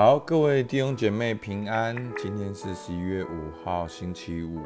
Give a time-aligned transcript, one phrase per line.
[0.00, 1.92] 好，各位弟兄姐妹平安。
[2.16, 4.62] 今天是十一月五号，星期五。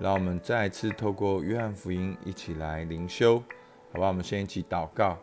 [0.00, 3.40] 让我们再次透过约翰福音一起来灵修，
[3.92, 4.08] 好吧？
[4.08, 5.16] 我们先一起祷告。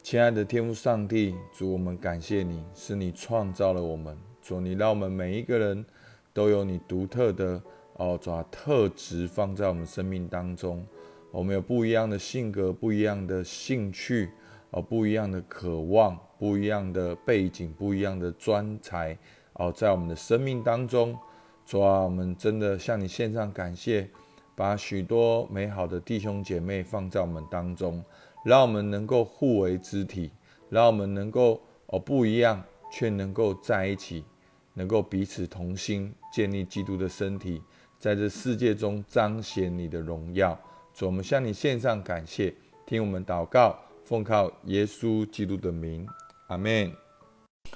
[0.00, 5.84] 亲爱的天父上帝，主，我们感谢你，是你创造了我们，主，你让我们每一个人
[6.32, 7.60] 都有你独特的
[7.94, 10.86] 哦，主特质放在我们生命当中。
[11.32, 14.30] 我们有不一样的性格，不一样的兴趣，
[14.70, 19.16] 哦，不一样的渴望，不一样的背景，不一样的专才，
[19.54, 21.16] 哦，在我们的生命当中。
[21.64, 24.08] 主啊，我们真的向你献上感谢，
[24.54, 28.02] 把许多美好的弟兄姐妹放在我们当中，
[28.42, 30.30] 让我们能够互为肢体，
[30.70, 34.24] 让我们能够哦不一样，却能够在一起，
[34.72, 37.62] 能够彼此同心，建立基督的身体，
[37.98, 40.58] 在这世界中彰显你的荣耀。
[40.94, 42.54] 主，我们向你献上感谢，
[42.86, 46.08] 听我们祷告，奉靠耶稣基督的名，
[46.46, 46.90] 阿门。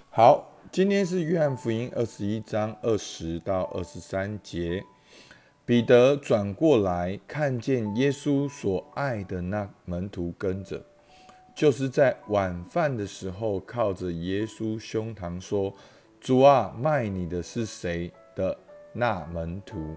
[0.09, 0.49] 好。
[0.71, 4.83] 今天是约翰福音二十一章二十到二十三节，
[5.67, 10.83] 彼得转过来看见耶稣所爱的那门徒跟着，
[11.55, 15.75] 就是在晚饭的时候靠着耶稣胸膛说
[16.19, 18.57] ：“主啊，卖你的是谁？”的
[18.95, 19.95] 那门徒。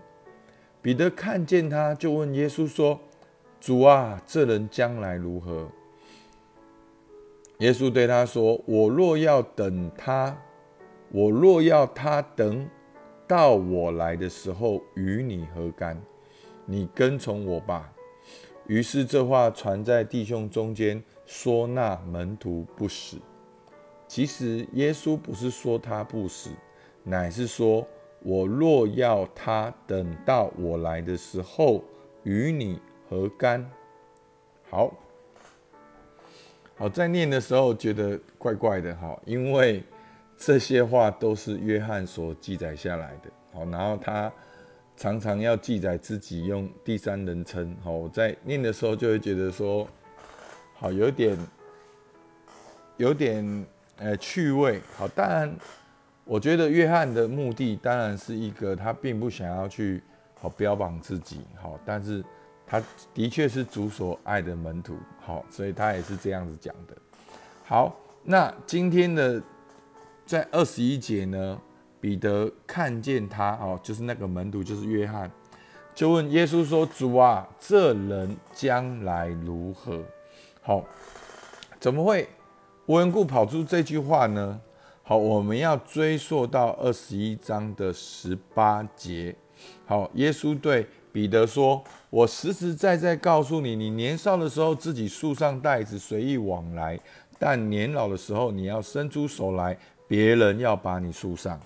[0.82, 3.00] 彼得看见他，就问耶稣说
[3.62, 5.72] ：“主啊，这人将来如何？”
[7.60, 10.38] 耶稣对他说：“我若要等他。”
[11.12, 12.68] 我若要他等
[13.26, 16.02] 到我来的时候与你何干？
[16.66, 17.94] 你跟从我吧。
[18.68, 23.18] 于是这话传在弟兄中间，说那门徒不死。
[24.08, 26.50] 其实耶稣不是说他不死，
[27.04, 27.88] 乃是说
[28.22, 31.82] 我若要他等到我来的时候
[32.24, 33.72] 与你何干？
[34.70, 34.92] 好，
[36.76, 39.84] 好，在念的时候觉得怪怪的哈，因为。
[40.38, 44.30] 这些话都是约翰所记载下来的，好，然后他
[44.98, 49.88] 常常要记载自己用第三人称，好，我在念的时候就会觉得说，
[50.74, 51.38] 好，有点，
[52.98, 53.66] 有点，
[53.96, 55.56] 呃，趣味，好，当然，
[56.26, 60.04] 我觉得约翰的目的当然是一个，他并不想要去
[60.34, 62.22] 好标榜自己，好，但是
[62.66, 62.82] 他
[63.14, 66.96] 的确是主所爱的门徒，好，所以他也是这样子讲的，
[67.64, 69.42] 好，那今天的。
[70.28, 71.62] 在二十一节呢，
[72.02, 75.30] 彼得看见他哦，就是那个门徒，就是约翰，
[75.94, 80.04] 就问耶稣说：“主啊，这人将来如何？”
[80.64, 80.84] 好，
[81.80, 82.28] 怎么会
[82.88, 84.60] 无缘故跑出这句话呢？
[85.04, 89.36] 好，我们要追溯到二十一章的十八节。
[89.86, 91.82] 好，耶稣对彼得说
[92.12, 97.00] ：“我实实在在告诉你，你年少的时候自己束上带子随意往来，
[97.40, 99.78] 但年老的时候你要伸出手来。”
[100.08, 101.60] 别人要把你束上，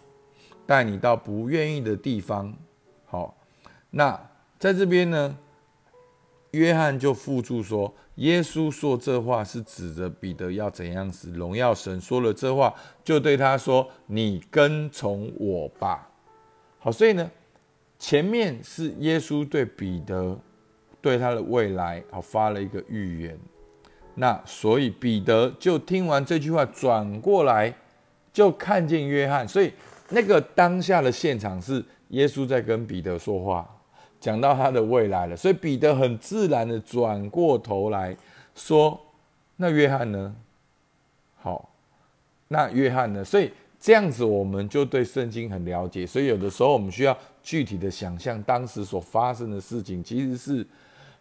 [0.66, 2.54] 带你到不愿意的地方。
[3.06, 3.36] 好，
[3.90, 4.18] 那
[4.58, 5.36] 在这边呢，
[6.52, 12.00] 约翰就附注说，耶稣说这话是指着彼得要怎样死荣耀神。
[12.00, 12.74] 说了这话，
[13.04, 16.10] 就对他说：“你跟从我吧。”
[16.80, 17.30] 好，所以呢，
[18.00, 20.40] 前面是耶稣对彼得
[21.00, 23.38] 对他的未来好发了一个预言。
[24.16, 27.72] 那所以彼得就听完这句话，转过来。
[28.32, 29.74] 就看见约翰，所以
[30.10, 33.68] 那个当下的现场是耶稣在跟彼得说话，
[34.20, 35.36] 讲到他的未来了。
[35.36, 38.16] 所以彼得很自然的转过头来
[38.54, 38.98] 说
[39.58, 40.34] ：“那约翰呢？
[41.38, 41.70] 好，
[42.50, 46.06] 那约翰呢？”所以这样子我们就对圣经很了解。
[46.06, 50.66] 所以有的时候我们需要具体的想象当时所发生的事情，其实是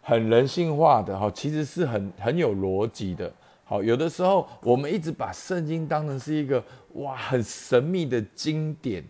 [0.01, 3.31] 很人性化的，哈，其实是很很有逻辑的。
[3.63, 6.63] 好，有的时候我们一直把圣经当成是一个
[6.93, 9.03] 哇很神秘的经典，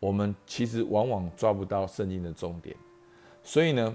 [0.00, 2.74] 我们其实往往抓不到圣经的重点。
[3.42, 3.94] 所以呢，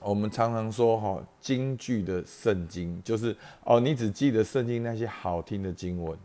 [0.00, 3.34] 我们常常说哈，京剧的圣经就是
[3.64, 6.18] 哦，你只记得圣经那些好听的经文。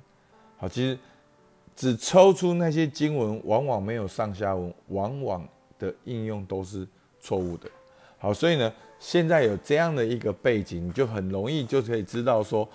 [0.57, 0.97] 好，其实
[1.73, 5.47] 只抽出那些经文，往往没有上下文，往往
[5.80, 6.88] 的应用都是
[7.19, 7.69] 错误的。
[8.18, 12.68] 好，所以呢，现在有这样的一个背景，你就很容易就可以知道说。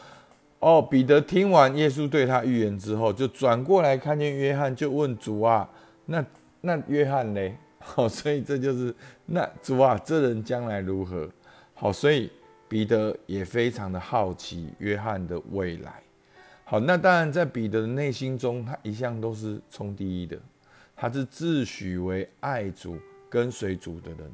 [0.62, 5.66] 哦，彼得听完耶稣对他预言之后，就转过来看见约翰，就问主啊，
[6.04, 6.22] 那
[6.60, 7.50] 那约翰呢？
[7.78, 8.94] 好，所以这就是
[9.24, 11.26] 那主啊，这人将来如何？
[11.72, 12.30] 好，所以
[12.68, 16.02] 彼得也非常的好奇约翰的未来。
[16.64, 20.38] 好，那当然在彼得的内心中，他一向都是冲第一的，
[21.00, 22.98] 他是自诩为爱主、
[23.30, 24.30] 跟随主的人。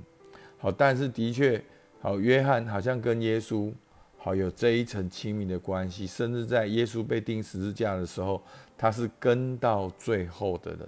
[0.58, 1.62] 好，但是的确，
[2.00, 3.72] 好，约翰好像跟耶稣。
[4.18, 8.42] 好有这一层亲密的关系，甚至在耶稣被钉十字架的时候，
[8.76, 10.80] 他是跟到最后的人。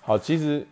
[0.00, 0.64] 好，其实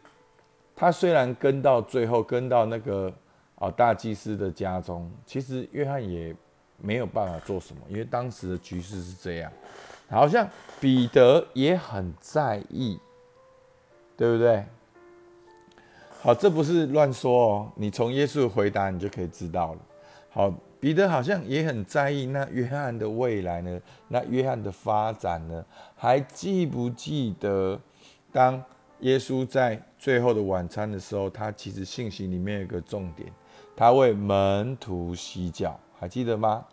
[0.76, 3.12] 他虽然跟到最后，跟到那个
[3.56, 6.32] 啊大祭司的家中，其实约翰也
[6.81, 9.50] 没有办法做什么，因为当时的局势是这样。
[10.08, 10.49] 好像
[10.81, 12.96] 彼得也很在意，
[14.19, 14.62] 对不对？
[16.20, 19.79] 好，这不是乱说哦，你从耶稣的回答你就可以知道了。
[20.29, 25.65] 好，彼得好像也很在意那约翰的未来呢，那约翰的发展呢？
[25.97, 27.81] 还记不记得
[28.31, 28.62] 当
[29.00, 33.32] 耶稣在最后的晚餐的时候，他其实信息里面有个重点，
[33.75, 36.67] 他为门徒洗脚，还记得吗？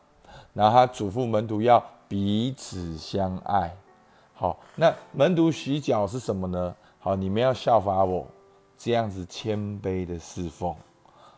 [0.54, 1.82] 然后他嘱咐门徒要。
[2.08, 3.76] 彼此相爱，
[4.36, 6.76] 好，那门徒洗脚是什么呢？
[7.06, 8.25] 好，你们要效法我，
[8.75, 10.75] 这样子谦卑的侍奉。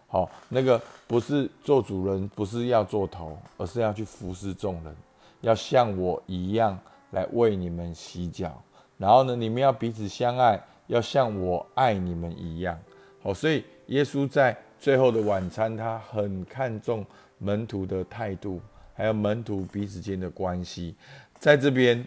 [0.08, 4.96] 好，那个不是做主人，不是要做头，而是要去服侍众人，
[5.42, 6.80] 要像我一样
[7.12, 8.64] 来为你们洗脚。
[8.98, 12.80] 然后呢，你们要彼此相爱，要像我爱你们一样。
[13.22, 17.06] 好，所以耶稣在最后的晚餐，他很看重
[17.40, 18.62] 门徒的态度。
[18.94, 20.96] 还有门徒彼此间的关系，
[21.38, 22.06] 在这边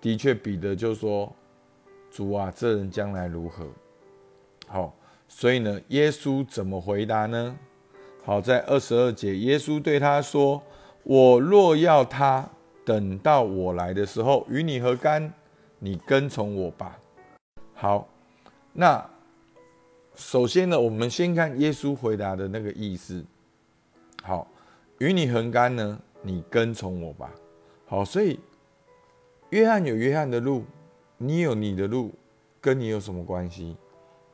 [0.00, 1.30] 的确彼得就说
[2.14, 3.66] ：“主啊，这人将来如何？”
[4.68, 4.94] 好，
[5.26, 7.58] 所以呢，耶稣怎么回答呢？
[8.24, 10.62] 好，在二十二节，耶稣对他说
[11.02, 12.48] ：“我若要他
[12.84, 15.32] 等到我来的时候与你何干？
[15.80, 16.96] 你跟从我吧。”
[17.74, 18.08] 好，
[18.72, 19.04] 那
[20.14, 23.24] 首先呢，我们先看耶稣回答的那个意思。
[24.22, 24.46] 好。
[24.98, 25.98] 与你何干呢？
[26.22, 27.28] 你跟从我吧。
[27.84, 28.38] 好，所以
[29.50, 30.62] 约翰有约翰的路，
[31.18, 32.12] 你有你的路，
[32.60, 33.76] 跟你有什么关系？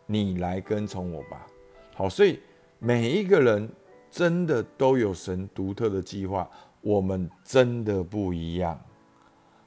[0.06, 1.46] 你来跟从我吧。
[1.94, 2.40] 好，所以
[2.78, 3.70] 每一个人
[4.10, 6.50] 真的都有神独特的计划，
[6.80, 8.80] 我们真的不一样。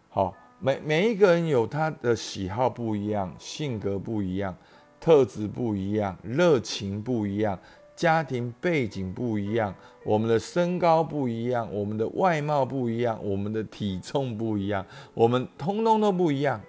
[0.09, 4.55] 好，每每一个人有他的喜好不一样，性格不一样，
[4.99, 7.57] 特质不一样，热情不一样。
[7.95, 9.73] 家庭背景不一样，
[10.03, 14.83] 我们的身高不一样，我们的外貌不一样，我们的体重不一样，
[15.13, 16.59] 我们通通都不一样。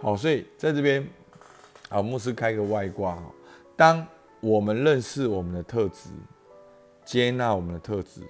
[0.00, 1.06] 好，所以在这边，
[1.88, 3.22] 好，牧师开个外挂哈。
[3.76, 4.06] 当
[4.40, 6.10] 我们认识我们的特质，
[7.04, 8.20] 接纳我们的特质，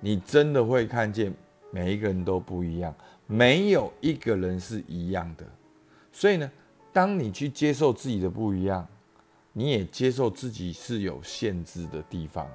[0.00, 1.32] 你真的会看见
[1.70, 2.94] 每一个人都不一样，
[3.26, 5.44] 没有一个人是一样的。
[6.12, 6.50] 所以呢，
[6.92, 8.86] 当你去接受自己的不一样。
[9.54, 12.48] 你也接受自己是有限制的地方，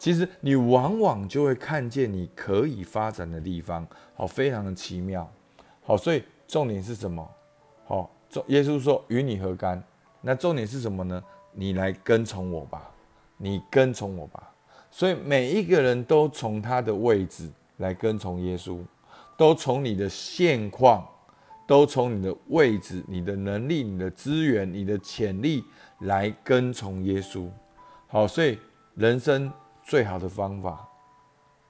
[0.00, 3.86] 其实你往往就会看见你可以发展的地方，
[4.16, 5.30] 好，非常的奇妙，
[5.84, 7.30] 好，所以重点是什么？
[7.90, 8.08] 好，
[8.46, 9.82] 耶稣说与你何干？
[10.20, 11.20] 那重点是什么呢？
[11.52, 12.88] 你来跟从我吧，
[13.36, 14.52] 你跟从我吧。
[14.92, 18.78] 所以每一个人都从他的位置来跟从耶稣，
[19.36, 21.04] 都从你的现况，
[21.66, 25.64] 都从你的位置、你的能力、你的资源、你的潜力。
[26.04, 27.46] 来跟从耶稣，
[28.08, 28.58] 好，所以
[28.94, 29.52] 人生
[29.82, 30.88] 最好的方法，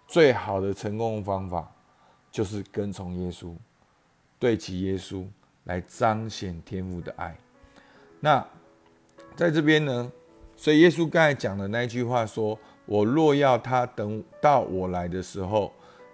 [0.06, 1.68] 最好的成功方法，
[2.30, 3.52] 就是跟从耶稣，
[4.38, 5.26] 对齐耶稣，
[5.64, 7.36] 来彰显天父的爱。
[8.20, 8.46] 那
[9.36, 10.10] 在这边呢，
[10.56, 15.72] 所以耶稣刚才讲的那句话说：“我若要他等到我来的时候，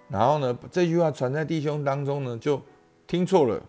[0.08, 2.60] 然后呢，这句话传在弟兄当中呢，就
[3.06, 3.60] 听错了，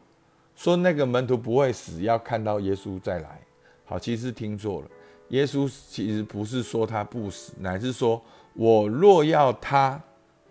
[0.55, 3.41] 说那个门徒不会死，要看到耶稣再来。”
[3.85, 4.87] 好，其实听错了。
[5.29, 8.21] 耶稣其实不是说他不死，乃是说
[8.53, 10.01] 我若要他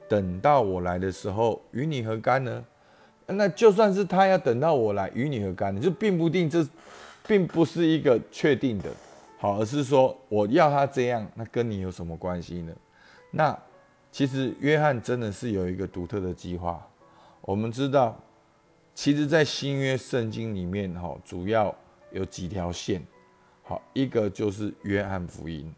[0.08, 2.64] 等到我来的时候与你何干呢？
[3.26, 6.66] 那就算是他要等到我来与你何干呢，就并不定这
[7.26, 8.90] 并不是一个确定的。
[9.38, 12.72] 好，而是说我要他这样，那跟你有什么关系呢？
[13.30, 13.58] 那
[14.10, 16.80] 其实约翰真的是有一个独特的计划。
[17.42, 18.16] 我们知道，
[18.94, 21.74] 其实，在新约圣经里面，哈，主要
[22.12, 23.04] 有几条线。
[23.62, 25.74] 好，一个就是约翰福音，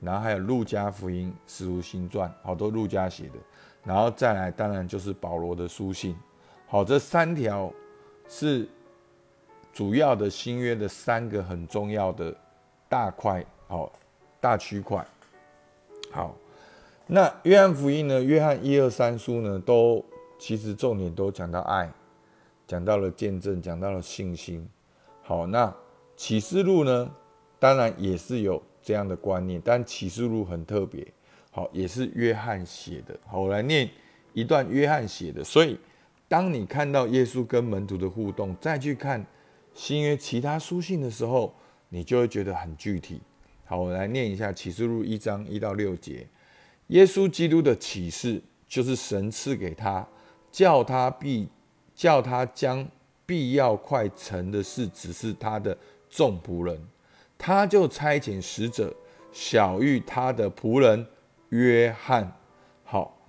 [0.00, 3.38] 然后还有路加福音、使徒行传，好多路加写的，
[3.82, 6.14] 然后再来，当然就是保罗的书信。
[6.72, 7.70] 好，这三条
[8.26, 8.66] 是
[9.74, 12.34] 主要的新约的三个很重要的
[12.88, 13.92] 大块，好，
[14.40, 15.06] 大区块。
[16.10, 16.34] 好，
[17.06, 18.22] 那约翰福音呢？
[18.22, 20.02] 约翰一二三书呢，都
[20.38, 21.92] 其实重点都讲到爱，
[22.66, 24.66] 讲到了见证，讲到了信心。
[25.20, 25.70] 好，那
[26.16, 27.14] 启示录呢？
[27.58, 31.06] 当然也是有这样的观念，但启示录很特别，
[31.50, 33.14] 好，也是约翰写的。
[33.26, 33.90] 好，我来念
[34.32, 35.44] 一段约翰写的。
[35.44, 35.78] 所以，
[36.32, 39.22] 当你看到耶稣跟门徒的互动，再去看
[39.74, 41.54] 新约其他书信的时候，
[41.90, 43.20] 你就会觉得很具体。
[43.66, 46.26] 好，我来念一下启示录一章一到六节：
[46.86, 50.08] 耶稣基督的启示就是神赐给他，
[50.50, 51.46] 叫他必
[51.94, 52.88] 叫他将
[53.26, 55.76] 必要快成的事指示他的
[56.08, 56.80] 众仆人，
[57.36, 58.90] 他就差遣使者
[59.32, 61.06] 小谕他的仆人
[61.50, 62.32] 约翰。
[62.84, 63.21] 好，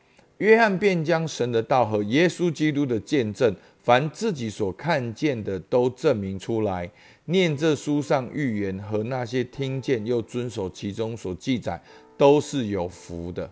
[0.44, 6.92] 约翰便将神的道和耶稣基督的见证，凡自己所看见的，都证明出来。
[7.24, 11.82] 念这书上预言和那些听见又遵守其中所记载，
[12.18, 13.50] 都是有福的，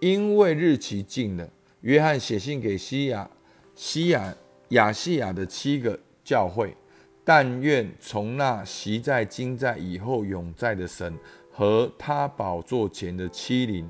[0.00, 1.46] 因为日期近了。
[1.82, 3.28] 约翰写信给西亚、
[3.74, 4.34] 西亚、
[4.70, 6.74] 亚细亚的七个教会，
[7.22, 11.18] 但愿从那习在、今在、以后永在的神
[11.52, 13.86] 和他宝座前的欺凌，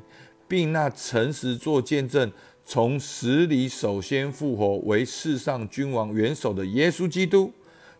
[0.55, 2.31] 并那诚实做见证、
[2.65, 7.51] 从死里首先复活、为世上君王元首的耶稣基督。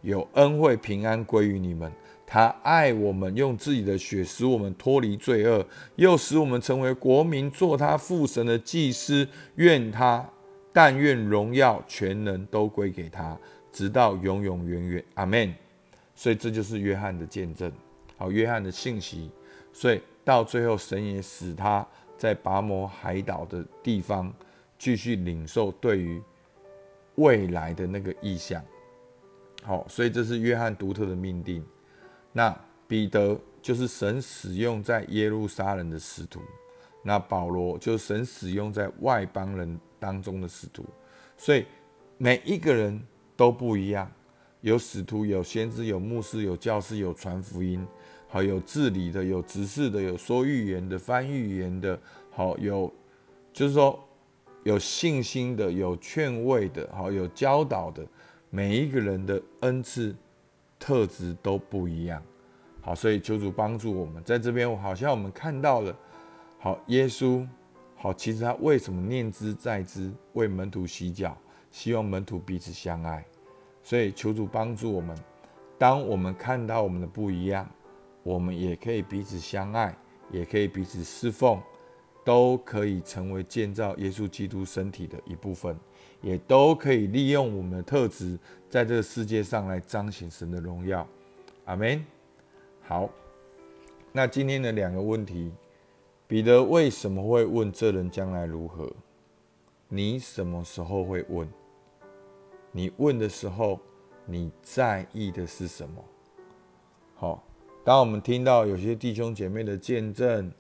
[0.03, 1.91] 有恩惠平安归于你们。
[2.25, 9.27] 他爱我们，用自己的血使我们脱离罪恶，又使我们成为国民，做他父神的祭司。
[9.57, 10.25] 愿他，
[10.73, 13.37] 但愿荣耀全能都归给他，
[13.73, 15.05] 直到永永远远。
[15.15, 15.53] 阿门。
[16.15, 17.73] 所以这就是约翰的见证，
[18.17, 19.29] 好，约翰的信息。
[19.73, 21.85] 所以到最后，神也使他
[22.17, 24.33] 在拔摩海岛的地方
[24.79, 26.23] 继续领受对于
[27.17, 28.63] 未来的那个意象。
[29.63, 31.65] 好，所以这是约翰独特的命定。
[32.33, 32.55] 那
[32.87, 36.41] 彼得就是神使用在耶路撒冷的使徒，
[37.03, 40.85] 那保罗就是神使用在外邦人当中的使徒。
[41.37, 41.65] 所以
[42.19, 43.03] 每一个人
[43.37, 44.11] 都不一样，
[44.61, 47.87] 有使徒，有先知，有牧师，有教师，有传福音，
[48.35, 51.97] 好有治理的，有执事的，有说预言的，翻预言的，
[52.33, 52.93] 好有
[53.53, 53.97] 就是说
[54.65, 58.05] 有信心的，有劝慰的，好有教导的。
[58.51, 60.13] 每一个人的恩赐
[60.81, 62.21] 特质都不一样，
[62.81, 65.97] 好，所以求主帮助我们，在这边，好像我们看到了，
[66.59, 67.47] 好，耶稣，
[67.95, 71.39] 好，其实他为什么念之在之，为门徒洗脚，
[71.71, 73.25] 希望门徒彼此相爱，
[73.81, 75.17] 所以求主帮助我们，
[75.79, 77.65] 当我们看到我们的不一样，
[78.25, 79.97] 我们也可以彼此相爱，
[80.33, 81.63] 也可以彼此侍奉，
[82.25, 85.79] 都可以成为建造耶稣基督身体的一部分。
[86.21, 88.39] 也都可以利用我们的特质，
[88.71, 91.07] 在这个世界上来彰显神的荣耀，
[91.67, 92.03] 阿门。
[92.81, 93.11] 好，
[94.11, 95.53] 那今天的两个问题，
[96.27, 98.91] 彼得为什么会问这人将来如何？
[99.87, 101.47] 你什么时候会问？
[102.73, 103.79] 你问的时候，
[104.25, 106.03] 你在意的是什么？
[107.17, 107.45] 好，
[107.85, 110.51] 当我们听到有些弟兄姐妹的见证。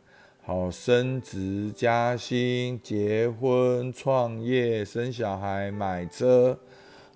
[0.46, 6.54] 好，升职加薪、结婚、创业、生小孩、买车，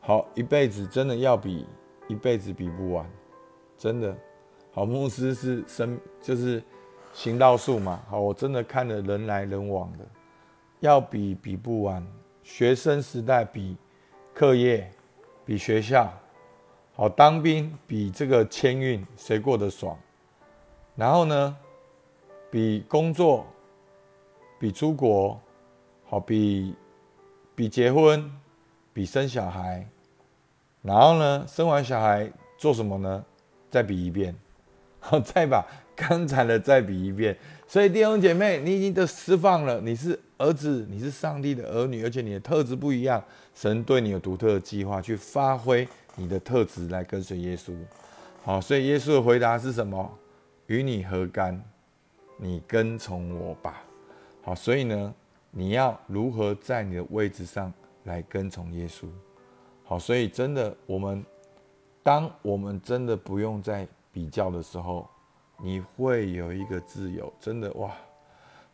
[0.01, 1.67] 好，一辈子真的要比
[2.09, 3.05] 一辈子比不完，
[3.77, 4.17] 真的。
[4.73, 6.63] 好，牧师是生就是
[7.13, 8.03] 行道树嘛。
[8.09, 10.07] 好，我真的看了人来人往的，
[10.81, 12.03] 要比比不完。
[12.43, 13.77] 学生时代比
[14.33, 14.91] 课业，
[15.45, 16.11] 比学校，
[17.01, 19.97] 好，当兵比这个签运，谁过得爽？
[20.97, 21.57] 然后呢？
[22.51, 23.47] 比工作，
[24.59, 25.41] 比出国，
[26.07, 26.75] 好比
[27.55, 28.29] 比结婚，
[28.93, 29.87] 比生小孩，
[30.83, 33.25] 然后呢，生完小孩做什么呢？
[33.71, 34.35] 再比一遍，
[34.99, 35.65] 好，再把
[35.95, 37.39] 刚才的再比一遍。
[37.69, 43.23] 所以弟兄姐妹，你已经都释放了，你是儿子，你是上帝的儿女，而且你的特质不一样，
[43.55, 45.87] 神对你有独特的计划，去发挥
[46.19, 47.73] 你的特质来跟随耶稣。
[48.43, 50.11] 好，所以耶稣的回答是什么？
[50.67, 51.63] 与你何干？
[52.37, 53.83] 你跟从我吧，
[54.43, 55.15] 好，所以呢，
[55.51, 57.73] 你要如何在你的位置上
[58.05, 59.07] 来跟从耶稣？
[59.85, 61.25] 好，所以真的，我们
[62.03, 65.09] 当我们真的不用再比较的时候，
[65.61, 67.33] 你会有一个自由。
[67.41, 67.93] 真的哇，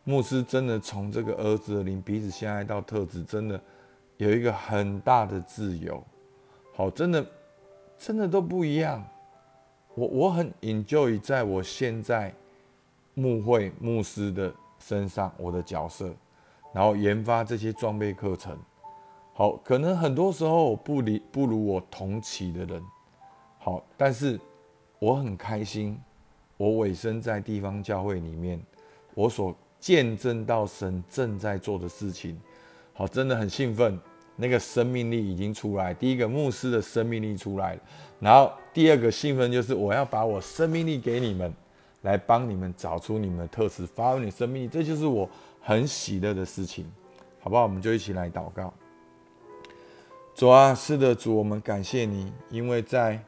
[0.03, 3.59] 牧师真的从这个儿子的灵彼此相爱到特质，真的
[4.17, 6.03] 有一个很大的自由。
[6.75, 7.25] 好，真的，
[7.97, 9.03] 真的都不一样。
[9.95, 12.33] 我我很 enjoy 在我现在。
[13.17, 16.13] 牧会牧师的身上，我的角色，
[16.73, 18.59] 然后研发这些装备课程。
[19.33, 22.83] 好，可能很多时候不离不如我同期的人。
[23.57, 24.37] 好，但是
[24.99, 25.97] 我很开心，
[26.57, 28.61] 我委身在地方教会里面，
[29.13, 32.37] 我所见证到神正在做的事情。
[32.91, 33.97] 好，真的很兴奋，
[34.35, 35.93] 那个生命力已经出来。
[35.93, 37.81] 第一个牧师的生命力出来了，
[38.19, 41.53] 然后第二个兴奋就是我要把我生命力给你们。
[42.01, 45.27] 来帮你们找出你们的特质，发挥你生命力，这就是我
[45.59, 46.85] 很喜乐的事情，
[47.39, 47.63] 好不好？
[47.63, 48.71] 我们就一起来祷告。
[50.35, 53.19] 主啊，是的，主，我们感谢你，因为在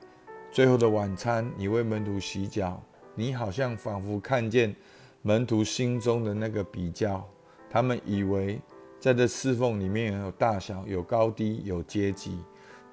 [0.52, 2.80] 最后的晚餐，你为门徒洗脚，
[3.16, 4.76] 你好像仿佛看见
[5.24, 7.28] 门徒心中的那个比较，
[7.72, 8.60] 他们以为
[9.00, 12.38] 在这侍奉里面有大小、有高低、有阶级，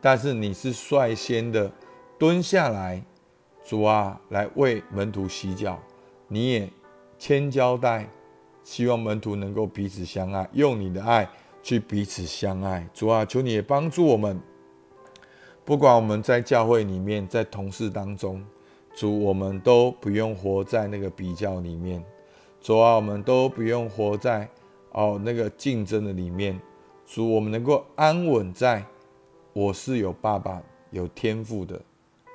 [0.00, 1.72] 但是你是率先的
[2.18, 3.02] 蹲下来，
[3.64, 5.80] 主啊，来为门徒洗脚，
[6.28, 6.70] 你也
[7.18, 8.06] 千交代，
[8.62, 11.28] 希望门徒能够彼此相爱，用你的爱
[11.62, 12.86] 去彼此相爱。
[12.92, 14.38] 主啊，求你也帮助我们，
[15.64, 18.44] 不管我们在教会里面，在同事当中，
[18.94, 22.04] 主，我们都不用活在那个比较里面，
[22.60, 24.46] 主啊，我们都不用活在。
[24.94, 26.58] 哦，那个竞争的里面，
[27.04, 28.84] 主，我们能够安稳在
[29.52, 31.80] 我是有爸爸有天赋的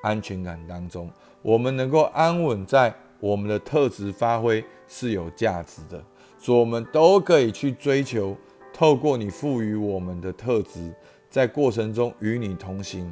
[0.02, 6.04] 安全感当中，我们能够安稳在我们的特质发挥是有价值的，
[6.38, 8.36] 主，我们都可以去追求，
[8.74, 10.94] 透过你赋予我们的特质，
[11.30, 13.10] 在过程中与你同行，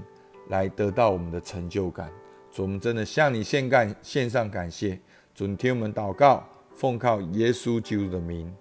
[0.49, 2.13] 来得到我们的成就感。
[2.51, 5.01] 主，我们真的向你献感献上感谢，
[5.35, 8.55] 主，你听我们祷告，奉靠耶稣基督的名。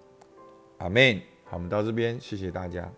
[0.78, 1.20] 阿门。
[1.44, 2.90] 好，我们到这边，谢谢大家。